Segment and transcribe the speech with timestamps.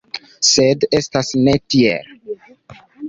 [0.51, 2.19] Sed estas ne tiel.